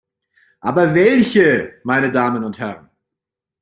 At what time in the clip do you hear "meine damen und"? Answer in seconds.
1.83-2.57